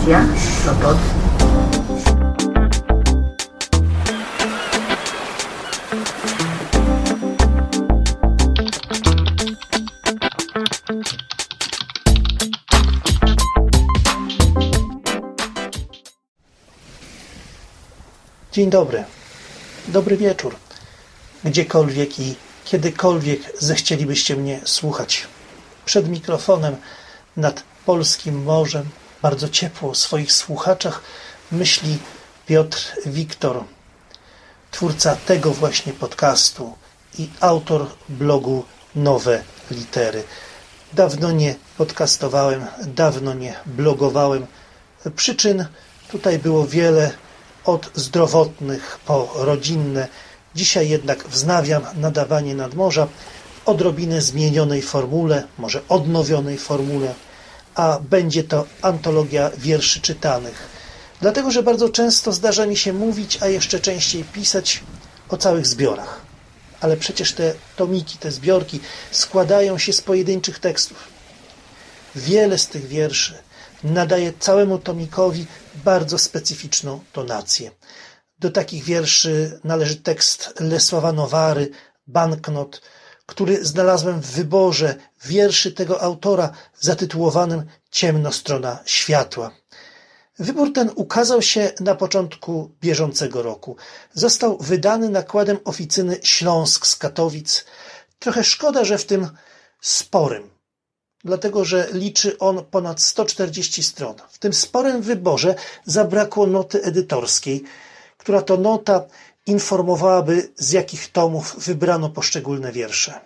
[0.00, 0.96] Sopot.
[18.52, 19.04] Dzień dobry,
[19.88, 20.56] dobry wieczór,
[21.44, 25.26] gdziekolwiek i kiedykolwiek zechcielibyście mnie słuchać.
[25.84, 26.76] Przed mikrofonem
[27.36, 28.88] nad polskim morzem,
[29.22, 31.02] bardzo ciepło o swoich słuchaczach,
[31.52, 31.98] myśli
[32.46, 33.64] Piotr Wiktor,
[34.70, 36.74] twórca tego właśnie podcastu
[37.18, 38.64] i autor blogu
[38.94, 40.24] Nowe Litery.
[40.92, 44.46] Dawno nie podcastowałem, dawno nie blogowałem.
[45.16, 45.66] Przyczyn
[46.10, 47.12] tutaj było wiele,
[47.64, 50.08] od zdrowotnych po rodzinne.
[50.54, 53.08] Dzisiaj jednak wznawiam nadawanie nadmorza
[53.64, 57.14] odrobinę zmienionej formule, może odnowionej formule,
[57.74, 60.68] a będzie to antologia wierszy czytanych.
[61.20, 64.82] Dlatego, że bardzo często zdarza mi się mówić, a jeszcze częściej pisać
[65.28, 66.20] o całych zbiorach.
[66.80, 71.08] Ale przecież te tomiki, te zbiorki składają się z pojedynczych tekstów.
[72.16, 73.34] Wiele z tych wierszy
[73.84, 75.46] nadaje całemu tomikowi
[75.84, 77.70] bardzo specyficzną tonację.
[78.38, 81.70] Do takich wierszy należy tekst Lesława Nowary,
[82.06, 82.82] Banknot,
[83.30, 86.50] który znalazłem w wyborze wierszy tego autora
[86.80, 89.50] zatytułowanym Ciemno strona światła.
[90.38, 93.76] Wybór ten ukazał się na początku bieżącego roku.
[94.14, 97.64] Został wydany nakładem oficyny Śląsk z Katowic.
[98.18, 99.28] Trochę szkoda, że w tym
[99.80, 100.50] sporym,
[101.24, 104.14] dlatego że liczy on ponad 140 stron.
[104.30, 107.64] W tym sporym wyborze zabrakło noty edytorskiej,
[108.18, 109.04] która to nota
[109.46, 113.20] informowałaby, z jakich tomów wybrano poszczególne wiersze.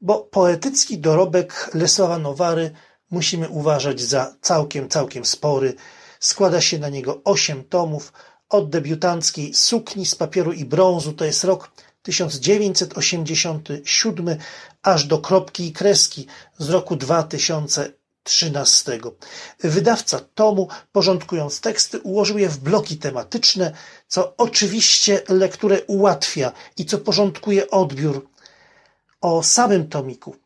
[0.00, 2.70] Bo poetycki dorobek Lesława Nowary
[3.10, 5.74] musimy uważać za całkiem, całkiem spory.
[6.20, 8.12] Składa się na niego osiem tomów,
[8.48, 11.70] od debiutanckiej Sukni z papieru i brązu, to jest rok
[12.02, 14.38] 1987,
[14.82, 16.26] aż do Kropki i kreski
[16.58, 16.96] z roku
[18.30, 19.00] 2013.
[19.60, 23.72] Wydawca tomu, porządkując teksty, ułożył je w bloki tematyczne,
[24.08, 28.28] co oczywiście lekturę ułatwia i co porządkuje odbiór.
[29.20, 30.36] O samym tomiku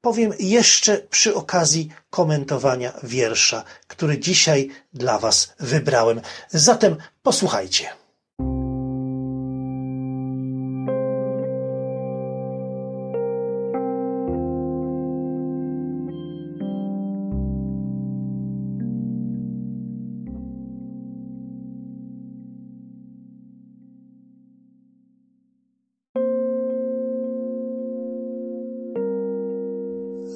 [0.00, 6.20] powiem jeszcze przy okazji komentowania wiersza, który dzisiaj dla Was wybrałem.
[6.50, 8.03] Zatem posłuchajcie.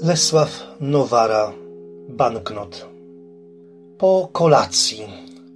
[0.09, 1.53] Lesław Nowara
[2.09, 2.87] Banknot
[3.99, 5.07] Po kolacji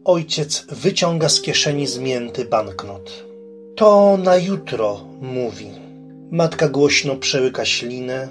[0.04, 3.24] ojciec wyciąga z kieszeni zmięty banknot.
[3.76, 5.70] To na jutro, mówi.
[6.30, 8.28] Matka głośno przełyka ślinę.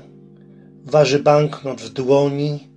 [0.86, 2.68] Waży banknot w dłoni.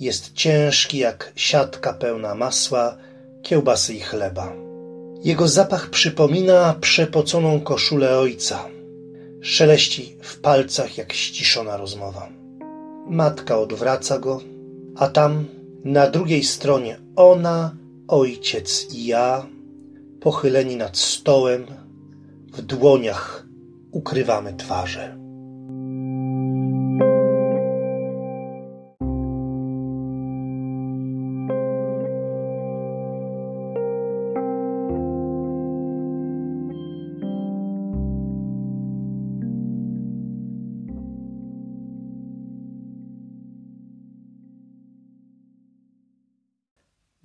[0.00, 2.96] Jest ciężki jak siatka pełna masła,
[3.42, 4.52] kiełbasy i chleba.
[5.24, 8.64] Jego zapach przypomina przepoconą koszulę ojca.
[9.40, 12.41] Szeleści w palcach jak ściszona rozmowa.
[13.12, 14.40] Matka odwraca go,
[14.96, 15.46] a tam
[15.84, 17.76] na drugiej stronie ona,
[18.08, 19.46] ojciec i ja,
[20.20, 21.66] pochyleni nad stołem,
[22.52, 23.46] w dłoniach
[23.90, 25.21] ukrywamy twarze.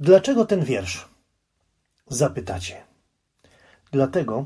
[0.07, 1.07] Dlaczego ten wiersz?
[2.07, 2.83] Zapytacie.
[3.91, 4.45] Dlatego,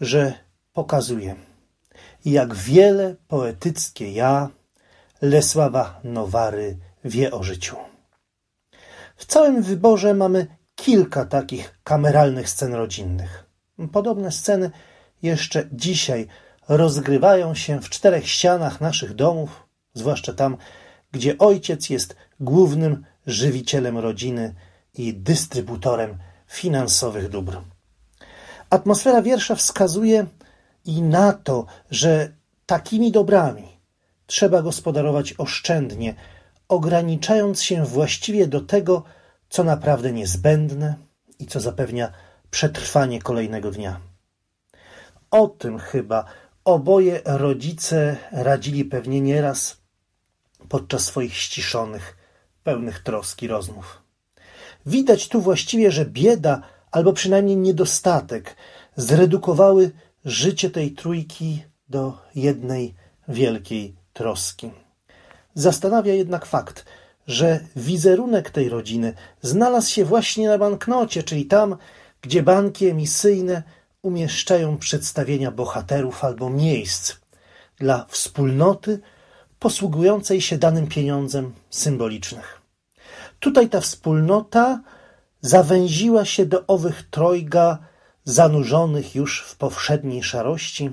[0.00, 0.32] że
[0.72, 1.36] pokazuje,
[2.24, 4.48] jak wiele poetyckie ja
[5.22, 7.76] Lesława Nowary wie o życiu.
[9.16, 13.46] W całym wyborze mamy kilka takich kameralnych scen rodzinnych.
[13.92, 14.70] Podobne sceny
[15.22, 16.26] jeszcze dzisiaj
[16.68, 20.56] rozgrywają się w czterech ścianach naszych domów, zwłaszcza tam,
[21.12, 24.54] gdzie ojciec jest głównym żywicielem rodziny
[24.98, 27.60] i dystrybutorem finansowych dóbr.
[28.70, 30.26] Atmosfera wiersza wskazuje
[30.84, 32.32] i na to, że
[32.66, 33.78] takimi dobrami
[34.26, 36.14] trzeba gospodarować oszczędnie,
[36.68, 39.02] ograniczając się właściwie do tego,
[39.48, 40.94] co naprawdę niezbędne
[41.38, 42.12] i co zapewnia
[42.50, 44.00] przetrwanie kolejnego dnia.
[45.30, 46.24] O tym chyba
[46.64, 49.76] oboje rodzice radzili pewnie nieraz
[50.68, 52.16] podczas swoich ściszonych,
[52.64, 54.07] pełnych troski rozmów.
[54.86, 58.56] Widać tu właściwie, że bieda, albo przynajmniej niedostatek,
[58.96, 59.90] zredukowały
[60.24, 62.94] życie tej trójki do jednej
[63.28, 64.70] wielkiej troski.
[65.54, 66.84] Zastanawia jednak fakt,
[67.26, 71.76] że wizerunek tej rodziny znalazł się właśnie na banknocie, czyli tam,
[72.22, 73.62] gdzie banki emisyjne
[74.02, 77.14] umieszczają przedstawienia bohaterów albo miejsc
[77.78, 79.00] dla wspólnoty
[79.58, 82.57] posługującej się danym pieniądzem symbolicznych.
[83.40, 84.80] Tutaj ta wspólnota
[85.40, 87.78] zawęziła się do owych trojga
[88.24, 90.90] zanurzonych już w powszedniej szarości,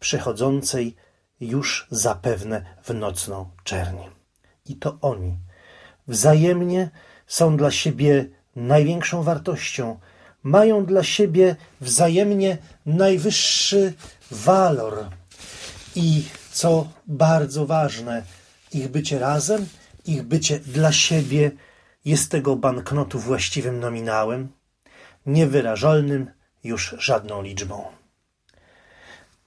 [0.00, 0.96] przechodzącej
[1.40, 3.96] już zapewne w nocną czerń.
[4.66, 5.36] I to oni
[6.08, 6.90] wzajemnie
[7.26, 8.26] są dla siebie
[8.56, 9.98] największą wartością,
[10.42, 13.92] mają dla siebie wzajemnie najwyższy
[14.30, 15.04] walor.
[15.94, 18.22] I co bardzo ważne,
[18.72, 19.66] ich bycie razem,
[20.06, 21.50] ich bycie dla siebie
[22.04, 24.48] jest tego banknotu właściwym nominałem,
[25.26, 26.30] niewyrażalnym
[26.64, 27.84] już żadną liczbą.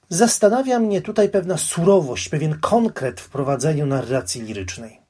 [0.08, 5.00] Zastanawia mnie tutaj pewna surowość, pewien konkret w prowadzeniu narracji lirycznej.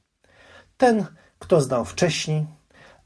[0.77, 1.05] Ten,
[1.39, 2.45] kto znał wcześniej,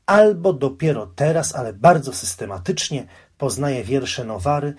[0.06, 3.08] albo dopiero teraz, ale bardzo systematycznie
[3.38, 4.74] poznaje wiersze Nowary,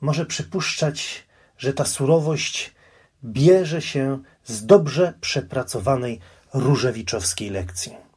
[0.00, 1.26] może przypuszczać,
[1.58, 2.74] że ta surowość
[3.24, 6.20] bierze się z dobrze przepracowanej
[6.54, 8.07] różewiczowskiej lekcji.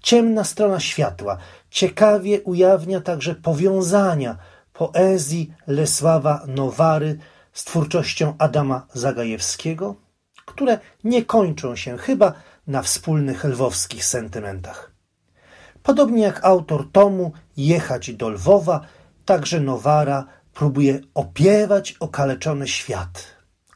[0.00, 1.38] Ciemna strona światła
[1.70, 4.36] ciekawie ujawnia także powiązania
[4.72, 7.18] poezji Lesława Nowary
[7.52, 9.94] z twórczością Adama Zagajewskiego,
[10.46, 12.32] które nie kończą się chyba
[12.66, 14.92] na wspólnych lwowskich sentymentach.
[15.82, 18.80] Podobnie jak autor tomu Jechać do Lwowa,
[19.24, 23.24] także Nowara próbuje opiewać okaleczony świat,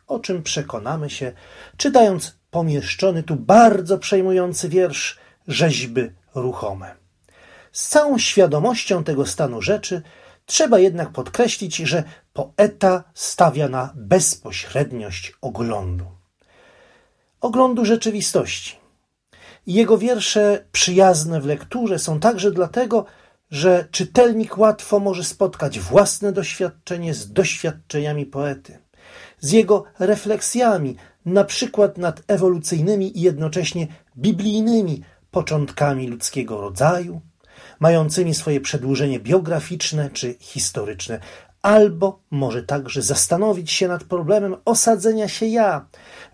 [0.06, 1.32] o czym przekonamy się,
[1.76, 6.94] czytając pomieszczony tu bardzo przejmujący wiersz Rzeźby ruchome.
[7.72, 10.02] Z całą świadomością tego stanu rzeczy
[10.46, 16.04] trzeba jednak podkreślić, że poeta stawia na bezpośredniość oglądu.
[17.40, 18.76] Oglądu rzeczywistości,
[19.66, 23.04] jego wiersze przyjazne w lekturze są także dlatego,
[23.50, 28.78] że czytelnik łatwo może spotkać własne doświadczenie z doświadczeniami poety,
[29.40, 30.96] z jego refleksjami,
[31.26, 33.86] na przykład nad ewolucyjnymi i jednocześnie
[34.16, 35.02] biblijnymi
[35.32, 37.20] początkami ludzkiego rodzaju,
[37.80, 41.20] mającymi swoje przedłużenie biograficzne czy historyczne,
[41.62, 45.86] albo może także zastanowić się nad problemem osadzenia się ja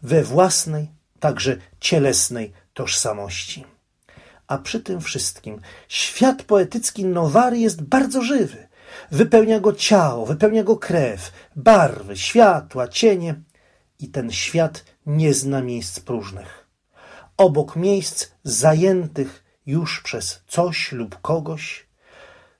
[0.02, 0.88] we własnej,
[1.20, 3.64] także cielesnej tożsamości.
[4.46, 8.68] A przy tym wszystkim świat poetycki Nowary jest bardzo żywy.
[9.10, 13.34] Wypełnia go ciało, wypełnia go krew, barwy, światła, cienie
[13.98, 16.57] i ten świat nie zna miejsc próżnych.
[17.38, 21.86] Obok miejsc zajętych już przez coś lub kogoś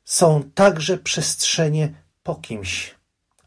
[0.04, 2.94] są także przestrzenie po kimś,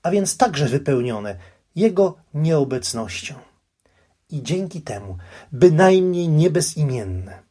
[0.04, 1.38] a więc także wypełnione
[1.76, 3.36] jego nieobecnością
[4.30, 5.18] i dzięki temu
[5.52, 7.44] bynajmniej nie bezimienne.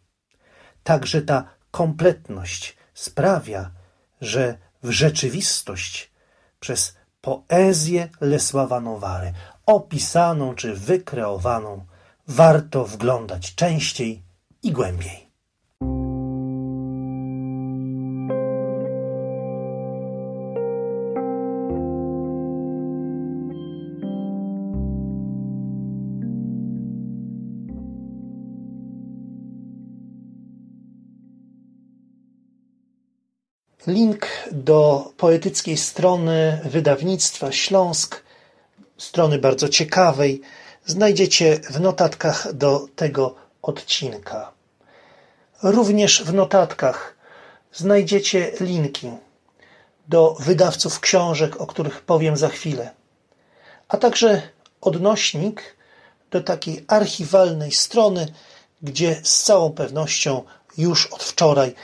[0.82, 3.70] Także ta kompletność sprawia,
[4.20, 6.10] że w rzeczywistość
[6.60, 9.32] przez poezję Lesława Nowary,
[9.66, 11.86] opisaną czy wykreowaną,
[12.30, 14.22] warto wglądać częściej
[14.62, 15.30] i głębiej.
[33.86, 38.22] Link do poetyckiej strony wydawnictwa Śląsk,
[38.98, 40.42] strony bardzo ciekawej,
[40.86, 44.52] znajdziecie w notatkach do tego odcinka.
[45.62, 47.14] Również w notatkach
[47.72, 49.10] znajdziecie linki
[50.08, 52.90] do wydawców książek, o których powiem za chwilę,
[53.88, 54.42] a także
[54.80, 55.76] odnośnik
[56.30, 58.32] do takiej archiwalnej strony,
[58.82, 60.42] gdzie z całą pewnością
[60.78, 61.74] już od wczoraj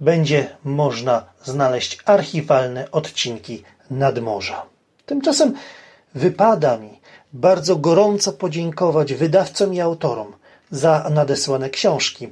[0.00, 4.66] będzie można znaleźć archiwalne odcinki nadmorza.
[5.06, 5.54] Tymczasem
[6.14, 7.00] wypada mi
[7.34, 10.32] bardzo gorąco podziękować wydawcom i autorom
[10.70, 12.28] za nadesłane książki.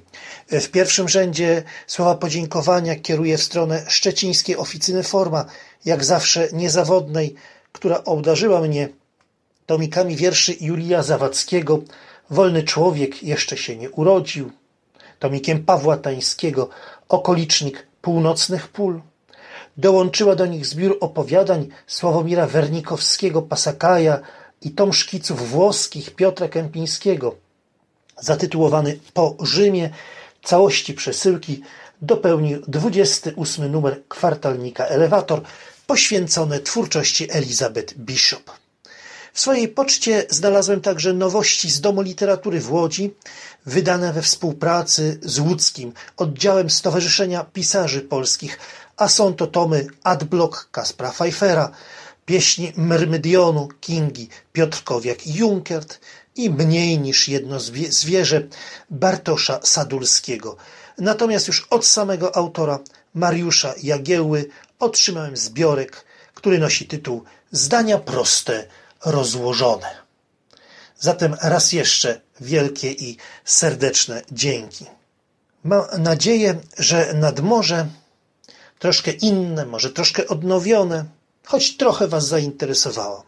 [0.51, 5.45] W pierwszym rzędzie słowa podziękowania kieruję w stronę szczecińskiej oficyny Forma,
[5.85, 7.35] jak zawsze niezawodnej,
[7.73, 8.89] która obdarzyła mnie
[9.67, 11.79] tomikami wierszy Julia Zawadzkiego
[12.31, 14.51] Wolny człowiek jeszcze się nie urodził,
[15.19, 16.69] tomikiem Pawła Tańskiego
[17.09, 19.01] Okolicznik północnych pól.
[19.77, 24.21] Dołączyła do nich zbiór opowiadań Sławomira Wernikowskiego Pasakaja
[24.63, 27.37] i tom szkiców włoskich Piotra Kępińskiego,
[28.21, 29.91] zatytułowany Po Rzymie,
[30.45, 31.63] całości przesyłki
[32.03, 35.41] dopełnił 28 numer kwartalnika Elewator
[35.87, 38.51] poświęcony twórczości Elizabeth Bishop.
[39.33, 43.15] W swojej poczcie znalazłem także nowości z Domu Literatury w Łodzi,
[43.67, 48.59] wydane we współpracy z łódzkim oddziałem Stowarzyszenia Pisarzy Polskich,
[48.97, 51.71] a są to tomy Adblock Kaspra Pfeiffera,
[52.27, 56.01] pieśni Myrmydionu Kingi Piotrkowiak i Junkert
[56.37, 58.43] i mniej niż jedno zwierzę
[58.91, 60.57] Bartosza Sadulskiego.
[60.99, 62.79] Natomiast już od samego autora
[63.15, 64.49] Mariusza Jagiełły
[64.79, 68.67] otrzymałem zbiorek, który nosi tytuł Zdania proste,
[69.05, 70.03] rozłożone.
[70.99, 74.87] Zatem raz jeszcze wielkie i serdeczne dzięki.
[75.65, 77.87] Mam nadzieję, że nad morze
[78.79, 81.05] troszkę inne, może troszkę odnowione,
[81.47, 83.25] choć trochę Was zainteresowało.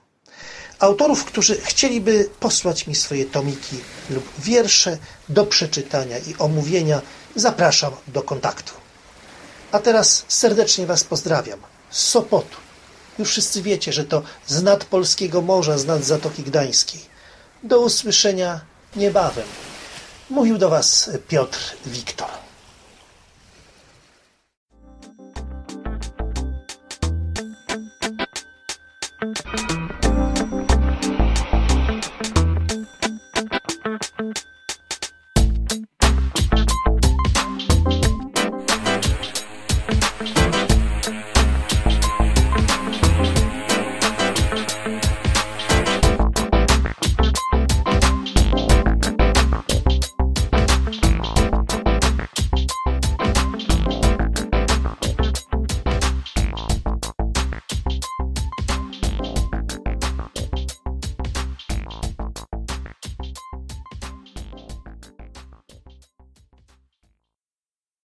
[0.78, 3.76] Autorów, którzy chcieliby posłać mi swoje tomiki
[4.10, 7.02] lub wiersze do przeczytania i omówienia,
[7.36, 8.72] zapraszam do kontaktu.
[9.72, 12.56] A teraz serdecznie Was pozdrawiam z Sopotu.
[13.18, 17.00] Już wszyscy wiecie, że to z nad polskiego morza, z nad Zatoki Gdańskiej.
[17.62, 18.60] Do usłyszenia
[18.96, 19.46] niebawem.
[20.30, 22.43] Mówił do Was Piotr Wiktor.